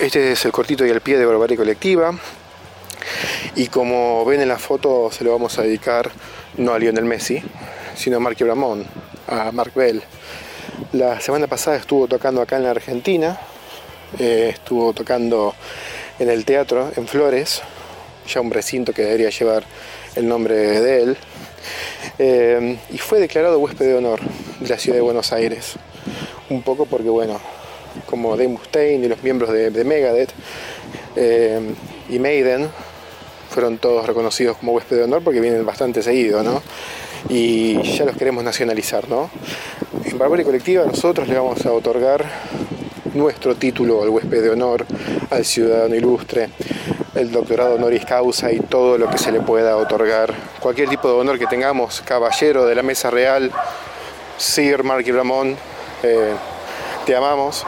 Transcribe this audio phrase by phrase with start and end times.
[0.00, 2.18] Este es el cortito y el pie de Barbarie Colectiva.
[3.54, 6.10] Y como ven en la foto, se lo vamos a dedicar
[6.56, 7.42] no a Lionel Messi,
[7.96, 8.86] sino a Mark Bramón,
[9.26, 10.02] a Mark Bell.
[10.92, 13.38] La semana pasada estuvo tocando acá en la Argentina,
[14.18, 15.54] eh, estuvo tocando
[16.18, 17.60] en el teatro en Flores,
[18.26, 19.64] ya un recinto que debería llevar
[20.14, 21.16] el nombre de él,
[22.18, 24.20] eh, y fue declarado huésped de honor
[24.60, 25.74] de la ciudad de Buenos Aires.
[26.48, 27.38] Un poco porque, bueno,
[28.06, 30.30] como Dave Mustaine y los miembros de, Megadeth
[31.16, 31.60] eh,
[32.08, 32.68] y Maiden
[33.50, 36.62] fueron todos reconocidos como huésped de honor porque vienen bastante seguido, ¿no?
[37.28, 39.30] Y ya los queremos nacionalizar, ¿no?
[40.04, 42.24] En Barbarie Colectiva nosotros le vamos a otorgar
[43.14, 44.86] nuestro título al huésped de honor,
[45.30, 46.50] al ciudadano ilustre,
[47.14, 50.32] el doctorado honoris causa y todo lo que se le pueda otorgar.
[50.60, 53.50] Cualquier tipo de honor que tengamos, caballero de la mesa real,
[54.38, 55.56] Sir Marky Ramón,
[56.02, 56.34] eh,
[57.04, 57.66] te amamos.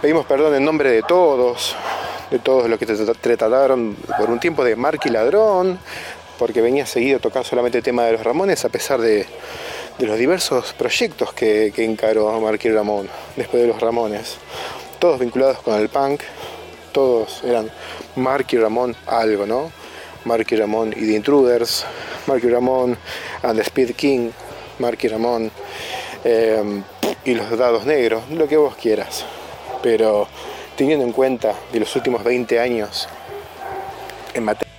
[0.00, 1.76] Pedimos perdón en nombre de todos,
[2.30, 5.78] de todos los que te, trataron por un tiempo de Marky Ladrón,
[6.38, 9.26] porque venía seguido a tocar solamente el tema de los Ramones, a pesar de,
[9.98, 14.38] los diversos proyectos que, que encaró Marky Ramón después de los Ramones.
[14.98, 16.22] Todos vinculados con el punk,
[16.92, 17.70] todos eran
[18.16, 19.70] Marky Ramón algo, ¿no?
[20.24, 21.84] Marky Ramón y The Intruders,
[22.26, 22.96] Marky Ramón
[23.42, 24.30] and the Speed King,
[24.78, 25.50] Marky Ramón
[26.24, 26.82] eh,
[27.26, 29.26] y los dados negros, lo que vos quieras.
[29.82, 30.28] Pero
[30.76, 33.08] teniendo en cuenta de los últimos 20 años
[34.34, 34.70] en materia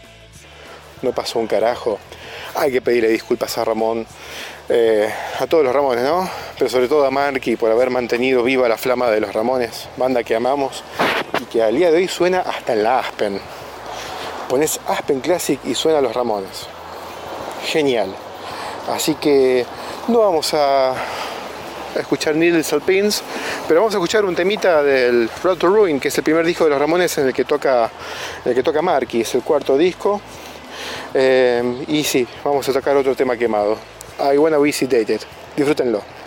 [1.02, 2.00] no pasó un carajo.
[2.56, 4.06] Hay que pedirle disculpas a Ramón,
[4.70, 6.30] eh, a todos los Ramones, ¿no?
[6.58, 10.24] Pero sobre todo a Marky por haber mantenido viva la flama de los Ramones, banda
[10.24, 10.84] que amamos
[11.40, 13.40] y que al día de hoy suena hasta en la Aspen.
[14.50, 16.68] Pones Aspen Classic y suena los Ramones.
[17.66, 18.14] Genial.
[18.94, 19.66] Así que
[20.08, 20.94] no vamos a
[21.96, 23.22] escuchar Needles Alpins,
[23.68, 26.64] pero vamos a escuchar un temita del Road to Ruin, que es el primer disco
[26.64, 27.90] de los Ramones en el que toca,
[28.46, 30.22] en el que toca Marky, es el cuarto disco.
[31.14, 33.78] Eh, y sí, vamos a tocar otro tema quemado.
[34.20, 35.22] I Wanna Be Sedated.
[35.56, 36.21] Disfrútenlo.